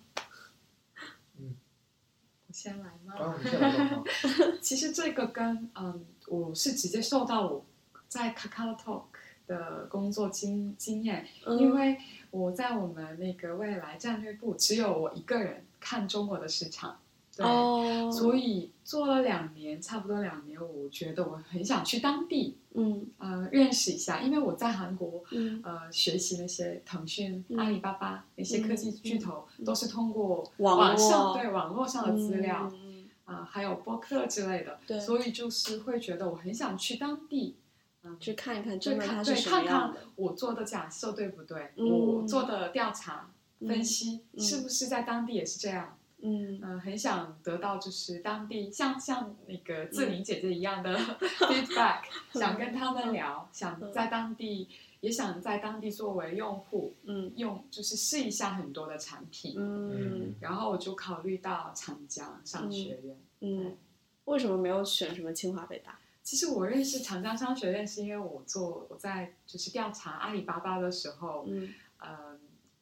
[2.61, 3.15] 我先来吗？
[3.17, 4.05] 啊，你先来吧。
[4.61, 7.65] 其实这个跟嗯，我是直接受到我
[8.07, 9.05] 在 Kakao Talk
[9.47, 11.97] 的工作经经验，嗯因为
[12.31, 16.99] 我在我们那个未来战略部只有我一个人看中国的市场，
[17.35, 25.23] 对，哦，所以做了两年，差不多两年，我觉得我很想去当地嗯呃认识一下，因为我在韩国。
[25.31, 37.55] 嗯呃，学习那些腾讯、嗯阿里巴巴那些科技巨头，嗯都是通过网网络上对网络上的资料，嗯啊、还有播客之类的，对所以就是会觉得我很想去当地，
[38.03, 39.95] 嗯，去看一看就真的它看是什么对看看。
[40.17, 50.97] 我做的假设对不对，嗯我做的调查嗯分析、嗯是不是在当地也是这样，嗯嗯、很想得到就是当地像像那个志嗯玲姐姐一样的
[51.39, 52.03] feedback，、
[52.35, 54.69] 想跟他们聊，想在当地。
[55.01, 63.17] 也想在当地作为用户嗯用，就是试一下很多的产品，嗯然后我就考虑到长江商学院。
[63.41, 63.79] 嗯，
[64.27, 65.99] 为什么没有选什么清华北大？
[66.23, 71.73] 其实我认识长江商学院是因为我做我在就是调查阿里巴巴的时候，嗯
[72.05, 72.39] 嗯，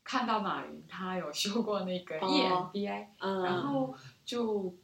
[0.08, 3.94] 看到马云他有修过那个 E 哦 EMBA，、嗯，然后
[4.24, 4.74] 就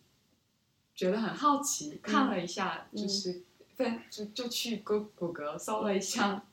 [0.95, 2.97] 觉得很好奇，看了一下，嗯。
[2.99, 3.43] 就是
[3.75, 6.45] 分就就去谷谷歌搜了一下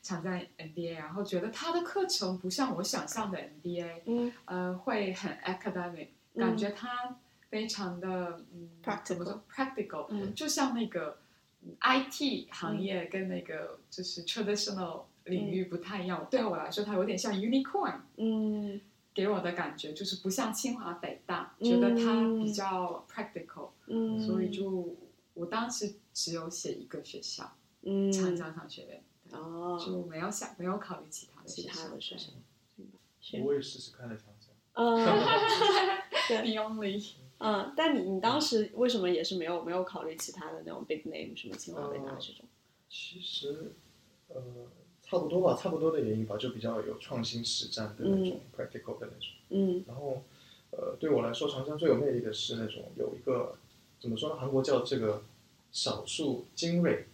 [0.00, 4.32] 抢占 MBA，然后觉得他的课程不像我想象的 MBA，嗯。
[4.44, 6.40] 呃，会很 academic，嗯。
[6.40, 7.16] 感觉他
[7.48, 10.32] 非常的嗯 Practical 怎么说 practical，、嗯。
[10.36, 11.18] 就像那个
[11.62, 16.26] 嗯 IT 行业跟那个就是 traditional 领域不太一样。
[16.30, 18.80] 对我来说，它有点像 unicorn，嗯。
[19.12, 21.68] 给我的感觉就是不像清华北大，嗯。
[21.68, 24.96] 觉得它比较 practical，、嗯，所以就
[25.34, 27.50] 我当时只有写一个学校，
[27.82, 28.12] 嗯。
[28.12, 32.32] 长江商学院，哦，就没有想没有考虑其他的其他的学学校，
[33.20, 34.50] 是我也试试看了长江。
[34.74, 35.04] 嗯。
[36.28, 36.42] 对。
[36.42, 37.02] The only
[37.42, 42.44] 嗯，但你你当时为什么也是没有没有考虑其他的那种 big name 什么清华北大这种？
[42.88, 43.72] 其实，
[44.28, 44.42] 呃，
[45.10, 49.28] 差不多吧，差不多的原因吧，就比较有创新实战的那种、practical 的那种。
[49.50, 50.22] 嗯然后，
[50.70, 53.56] 呃，对我来说，长江最有魅力的是那种有一个
[54.00, 54.36] 怎么说呢？
[54.36, 55.22] 韩国叫这个
[55.72, 57.06] 少数精锐，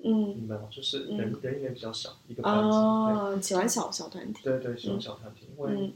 [0.00, 0.68] 嗯明白吗？
[0.68, 2.76] 就是嗯人、人员比较少，一个班级。
[2.76, 5.92] 哦，喜欢小小团体，对对对，喜欢小团体，因为、嗯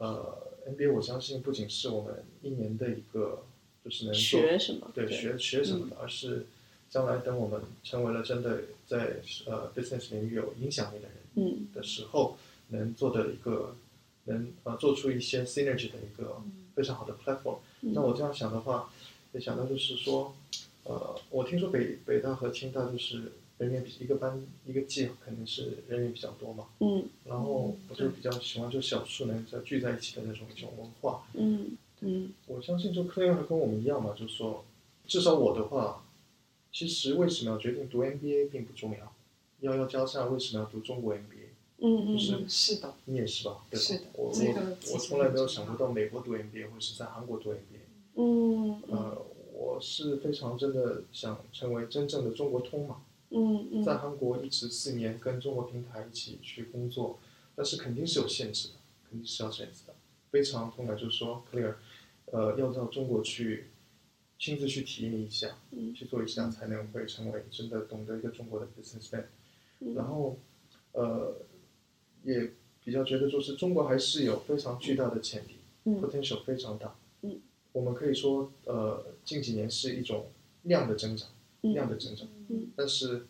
[0.00, 0.38] 呃
[0.70, 3.44] ，NBA 我相信不仅是我们一年的一个
[3.84, 4.90] 就是能学什么？
[4.94, 6.46] 对学学什么的，而是
[6.88, 12.36] 将来等我们成为了真的在呃 business 领域有影响力的人嗯的时候，
[12.68, 13.74] 能做的一个
[14.24, 16.36] 能呃做出一些 synergy 的一个
[16.74, 17.56] 非常好的 platform。
[17.80, 18.90] 嗯那我这样想的话，
[19.32, 20.34] 也想到就是说，
[20.84, 31.24] 呃，我听说北北大和清大就是人员比一个班一个季肯定是人员比较多嘛，嗯然后我就比较喜欢就小数能在聚在一起的那种一种文化。
[31.32, 34.64] 嗯嗯我相信就科研会跟我们一样嘛，就是说，
[35.06, 36.04] 至少我的话，
[36.72, 39.14] 其实为什么要决定读 MBA 并不重要，
[39.60, 43.64] 要要加上为什么要读中国 MBA，嗯就是嗯是的，你也是吧？
[43.70, 43.82] 对吧？
[43.84, 47.56] 是的我这个我我从来没有想过到美国读 MBA 或者是在韩国读 MBA。
[48.14, 57.18] 嗯呃，我是非常真的想成为真正的中国通嘛，嗯嗯在韩国一直四年跟中国平台一起去工作，
[57.54, 58.74] 但是肯定是有限制的，
[59.08, 59.94] 肯定是要限制的。
[60.30, 61.74] 非常痛感就是说，clear，
[62.26, 63.66] 呃，要到中国去
[64.42, 65.94] 亲自去体验一下，嗯。
[65.94, 69.26] 去做一下，才能会成为真的懂得一个中国的 businessman。
[69.78, 69.94] 嗯。
[69.94, 70.36] 然后，
[70.90, 71.36] 呃，
[72.24, 72.50] 也
[72.82, 76.00] 比较觉得就是中国还是有非常巨大的潜力、嗯。
[76.00, 76.96] p o t e n t i a l 非常大。
[77.20, 77.40] 嗯，
[77.70, 80.32] 我们可以说，呃，近几年是一种
[80.64, 81.28] 量的增长，
[81.62, 81.72] 嗯。
[81.72, 82.72] 量的增长，嗯。
[82.74, 83.28] 但是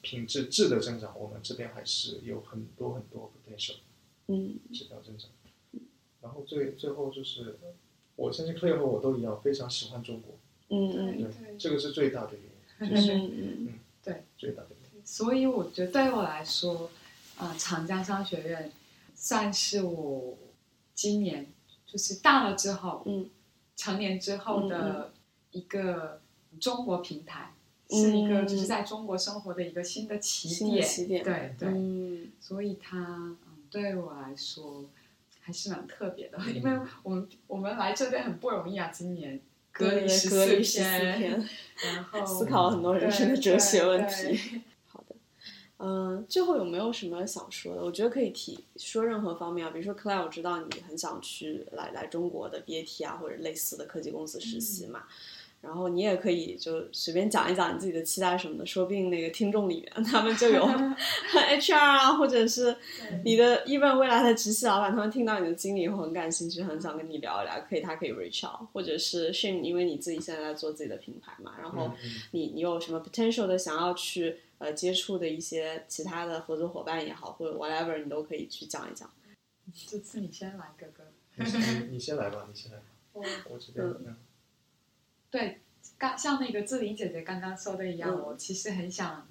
[0.00, 3.76] 品质质的增长，我们这边还是有很多很多 potential
[4.28, 4.58] 嗯。
[5.04, 5.28] 增长。
[6.22, 7.58] 然后最最后就是，
[8.16, 10.34] 我相信 Claire 和我都一样，非常喜欢中国，
[10.68, 11.22] 嗯对嗯。
[11.22, 13.78] 对这个是最大的原因，嗯就是嗯
[14.36, 15.06] 最大的原因。
[15.06, 16.90] 所以我觉得对我来说，
[17.38, 18.72] 呃，长江商学院
[19.14, 20.36] 算是我
[20.94, 21.46] 今年
[21.86, 23.30] 就是大了之后，嗯
[23.76, 25.12] 成年之后嗯的
[25.52, 26.20] 一个
[26.58, 27.52] 中国平台，
[27.90, 30.88] 嗯是一个就是在中国生活的一个新的起新的点。
[30.88, 32.32] 起点对对，嗯。
[32.40, 33.38] 所以它嗯
[33.70, 34.84] 对我来说
[35.46, 39.40] 还是蛮特别的，因为我们我们来这边很不容易啊，今年
[39.70, 41.48] 隔离对十四天，
[41.84, 44.62] 然后思考了很多人生的哲学问题。
[44.90, 45.14] 好的，
[45.78, 47.84] 嗯，最后有没有什么想说的？
[47.84, 55.04] 我觉得可以提说任何方面啊，比如说 Claire，我知道你很想去来来中国的 BAT 啊或者类似的科技公司实习嘛。
[55.66, 60.64] 然后你也可以就随便讲一讲你自己的期待什么的，说不定那个听众里面他们就有
[61.34, 62.76] HR 啊，或者是
[63.24, 71.90] 你的 even 未来的直系老板，他们听到你的经历以后很感兴趣，很想跟你聊一聊，可以他可以 reach out，或者是 Shin，因为你自己现在在做自己的品牌嘛，然后
[72.30, 79.10] 你你有什么 potential 的想要去呃接触的一些其他的合作伙伴也好，或者 whatever，你都可以去讲一讲。
[79.88, 81.02] 这次你先来，哥哥。
[81.38, 84.16] 你先你先来吧，你先来吧， 我我这边嗯
[85.36, 85.60] 对，
[85.98, 88.22] 刚像那个志玲姐姐刚刚说的一样，嗯。
[88.22, 89.28] 我其实很想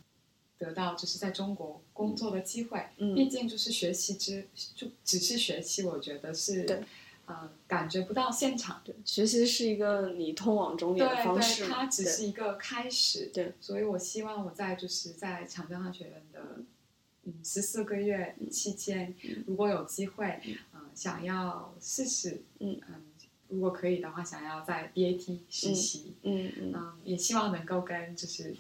[0.60, 3.16] 得到就是在中国工作的机会，嗯。
[3.16, 6.84] 毕竟就是学习之就只是学习，我觉得是对。
[7.26, 8.80] 呃感觉不到现场。
[8.86, 13.32] 对，学习是一个你通往终点的方式嘛，它只是一个开始。
[13.34, 16.60] 对，所以我希望我在就是在长江大学院的
[17.24, 19.16] 嗯十四个月期间，
[19.47, 20.39] 如果有机会，
[20.72, 22.80] 呃，想要试试，嗯。
[22.89, 23.01] 嗯
[23.49, 28.55] 如果可以的话，想要在 BAT 实习，嗯嗯嗯，也希望能够跟就是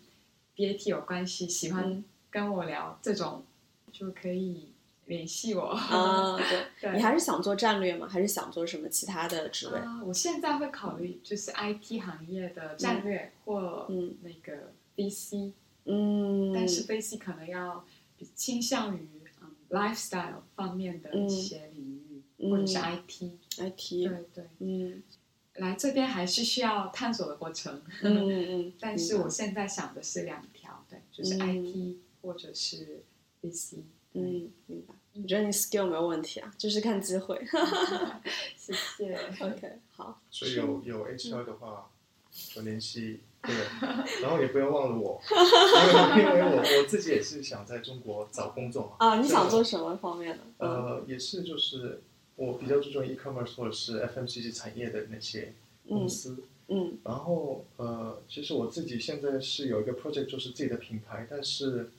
[0.55, 2.03] BAT 有关系，喜欢嗯。
[2.29, 3.43] 跟我聊这种，
[3.93, 4.67] 就可以
[5.05, 5.67] 联系我。
[5.67, 6.97] 啊， 对，对。
[6.97, 8.05] 你还是想做战略吗？
[8.09, 9.79] 还是想做什么其他的职位？
[9.79, 15.53] 啊，我现在会考虑就是 IT 行业的战略、或嗯那个 VC，、
[15.85, 17.85] 嗯，但是 VC 可能要
[18.33, 19.07] 倾向于
[19.41, 22.04] 嗯 lifestyle 方面的一些领域，嗯
[22.39, 23.31] 或者是 IT。
[23.57, 25.01] IT，对对，嗯
[25.55, 27.81] 来这边还是需要探索的过程。
[28.01, 28.29] 嗯嗯
[28.67, 33.03] 嗯，但是我现在想的是两条，对，就是嗯 IT、或者是
[33.41, 33.77] BC，。
[34.13, 34.93] 嗯明白。
[35.13, 37.41] 我觉得你 skill 没有问题啊，就是看机会。
[38.57, 39.15] 谢谢。
[39.39, 41.89] OK，好，所以有有 HR 的话，
[42.57, 43.53] 有联系对，
[44.21, 45.21] 然后也不要忘了我，
[46.17, 48.95] 因为因为我我自己也是想在中国找工作嘛。
[48.99, 50.43] 啊，你想做什么方面的？
[50.57, 52.01] 嗯呃，也是就是
[52.35, 55.53] 我比较注重 e-commerce 或者是 FMCG 产业的那些
[55.87, 56.43] 公司。
[56.67, 61.91] 嗯然后呃，其实我自己现在是有一个 project，就是自己的品牌，但是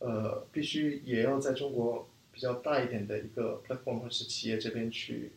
[0.00, 5.32] 呃，必须也要在中国比较大一点的一个 platform 或是企业这边去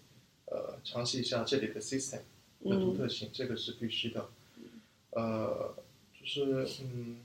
[0.47, 2.19] 呃尝试一下这里的 system
[2.65, 4.27] 的独嗯特性，这个是必须的。
[5.11, 5.73] 呃，
[6.19, 7.21] 就是嗯，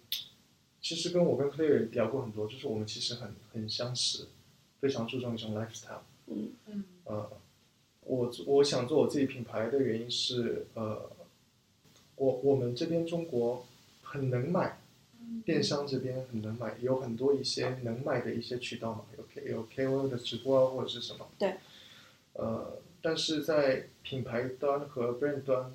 [0.81, 4.27] 其实跟我跟 Claire 聊过很多，就是我们其实很很相识，
[4.81, 6.03] 非常注重一种 lifestyle。
[6.31, 7.31] 嗯嗯呃，
[8.03, 11.11] 我我想做我自己品牌的原因是，呃，
[12.17, 13.67] 我我们这边中国
[14.03, 14.79] 很能买，
[15.45, 21.29] 电商这边很能买，有很多一些能卖的一些渠道嘛，有 K 有 KOL 的直播啊或者是什么。
[21.39, 21.55] 对。
[22.35, 25.73] 呃，但是在品牌端和 brand 端，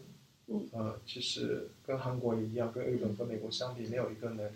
[0.48, 4.50] 嗯呃，其实跟韩国也一样，跟日本、跟美国相比，没有一个能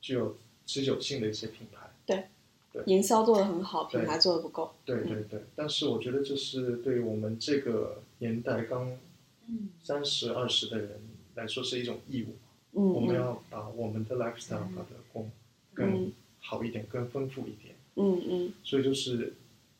[0.00, 0.36] 具有
[0.66, 1.90] 持久性的一些品牌。
[2.86, 4.72] 营销做的很好，品牌做的不够。
[4.84, 8.96] 对对对，但是我觉得这是对于我们这个年代刚
[9.46, 9.70] 嗯。
[9.82, 11.00] 三十二十的人
[11.34, 12.36] 来说是一种义务。
[12.72, 15.32] 嗯，我们嗯要把我们的 lifestyle 搞得更嗯。
[15.74, 17.74] 更好一点，更丰富一点。
[17.96, 18.52] 嗯嗯。
[18.62, 19.34] 所以就是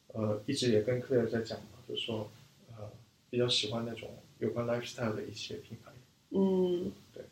[0.09, 2.29] 呃，一直也跟 Claire 在讲嘛，就是说
[2.71, 2.91] 呃，
[3.31, 4.09] 比较喜欢那种
[4.41, 5.93] 有关 lifestyle 的一些品牌。
[6.31, 6.91] 嗯。
[7.15, 7.23] 对。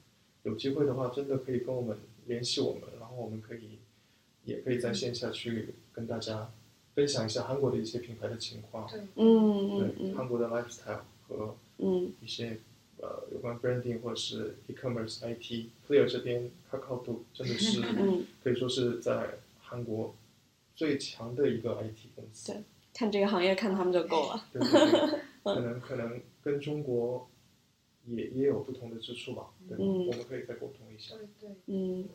[0.45, 3.78] 有机会的话，真的可以跟我们联系我们，然后我们可以
[4.49, 6.51] 也可以在线下去跟大家
[6.95, 8.89] 分享一下韩国的一些品牌的情况。
[8.91, 12.59] 对，嗯对嗯韩国的 lifestyle 和嗯一些
[12.97, 20.15] 呃有关 branding 或者是 e-commerce IT，Clear 这边可靠度真的是 嗯，可以说是在韩国
[20.75, 22.53] 最强的一个 IT 公司。
[22.53, 22.63] 对
[22.95, 24.47] 看这个行业看他们就够了。
[24.53, 27.29] 对 对对， 可能可能跟中国
[28.07, 29.51] 也也有不同的之处吧。
[29.69, 31.15] 对，嗯我们可以再沟通一下。
[31.15, 31.57] 对对。
[31.67, 32.09] 嗯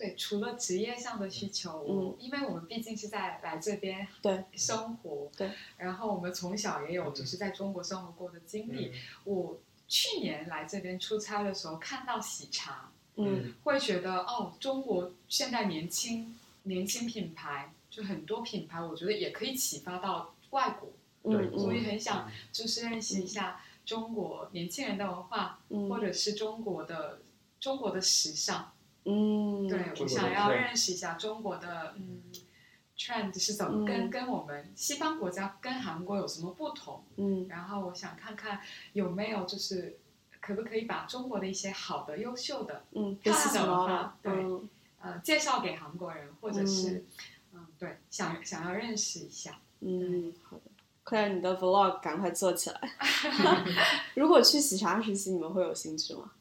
[0.00, 2.16] 对，除了职业上的需求，嗯。
[2.18, 4.42] 因为我们毕竟是在来这边对。
[4.56, 8.86] 生活，对，然后我们从小也有就是在中国生活过的经历。
[8.86, 8.92] 嗯。
[9.24, 13.52] 我去年来这边出差的时候，看到喜茶，嗯。
[13.62, 20.88] 会觉得哦，中国现在年轻年轻品牌就很多品牌，我觉得也可以启发到外国。
[21.30, 21.58] 对嗯。
[21.58, 27.20] 所以嗯很想就是认识一下中国年轻人的文化，或嗯者是中国的
[27.60, 28.72] 中国的时尚。
[29.04, 32.22] 嗯，对我想要认识一下中国的嗯
[32.96, 38.60] trend 是怎么嗯跟、跟我们西方国家跟韩国有什么不同，嗯然后我想看看
[38.92, 39.98] 有没有就是
[40.40, 44.68] 可不可以把中国的一些好的、优秀的嗯漂，this 亮的文 Laura，化，对，嗯
[45.00, 47.04] 呃，介绍给韩国人，或者是
[47.54, 49.58] 嗯对，想想要认识一下。
[49.80, 50.62] 嗯，好的。
[51.02, 52.80] Claire，你的 vlog 赶快做起来。
[54.14, 56.32] 如果去喜茶实习，你们会有兴趣吗？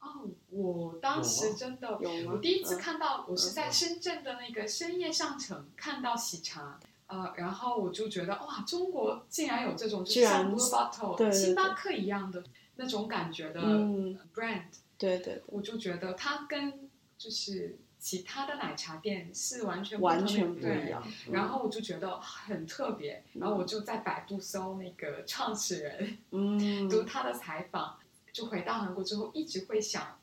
[0.00, 0.28] 哦，
[0.58, 12.42] 我当时真的，我第一次嗯看到，我是在嗯深圳的那个深夜上城看到喜茶，呃，然后我就觉得哇，中国竟然有这种就像 Blue Bottle、星巴克一样的
[12.76, 14.18] 那种感觉的嗯。
[14.34, 14.64] brand，、
[14.98, 21.02] 对对对，我就觉得它跟就是其他的奶茶店是完全完全不一样。
[21.30, 27.96] 然后我就觉得很特别，然后我就在百度搜那个创始人，嗯，读他的采访，
[28.32, 30.18] 就回到韩国之后一直会想，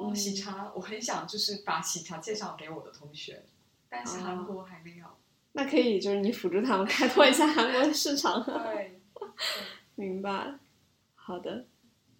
[0.00, 3.42] 哦，嗯喜茶，我很想就是把喜茶介绍给我的同学，
[3.88, 5.06] 但是哦韩国还没有。
[5.52, 8.42] 那可以就是你辅助他们开拓一下韩国的市场。
[8.44, 9.00] 对，
[9.96, 10.54] 明白。
[11.14, 11.66] 好的，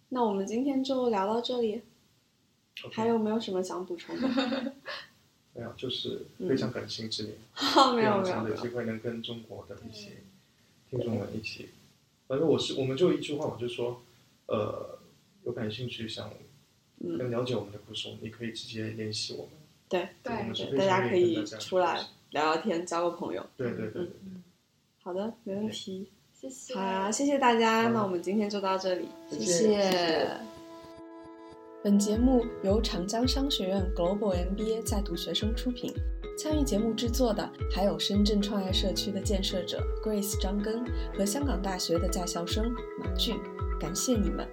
[0.09, 1.81] 那我们今天就聊到这里。
[2.91, 4.27] 还有没有什么想补充的？
[5.53, 8.67] 没有，就是非常感性之年， 好，没非有没有没有常长的机。
[8.69, 10.23] 会能跟中国的一些
[10.89, 11.69] 听众们一起。
[12.27, 14.01] 反正我是，我们就一句话我，就是说，
[14.47, 14.97] 呃，
[15.43, 16.31] 有感兴趣想
[17.03, 19.51] 嗯，更了解我们的故事，你可以直接联系我们。
[19.89, 21.99] 对对对，大家可以出来
[22.29, 23.45] 聊聊天，交个朋友。
[23.57, 24.43] 对对对对，嗯，
[25.03, 26.07] 好的，没问题。
[26.33, 26.73] 谢谢。
[26.73, 27.89] 好啊，谢谢大家。
[27.89, 30.29] 那我们今天就到这里，谢谢谢谢谢
[31.83, 35.91] 本节目由长江商学院 Global MBA 在读学生出品，
[36.37, 40.85] 参与节目制作的还有深圳创业社区的建设者 Grace 张根
[41.17, 43.35] 和香港大学的在校生马俊，
[43.79, 44.47] 感谢你们。